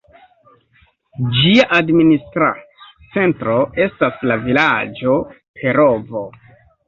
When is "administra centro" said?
1.79-3.59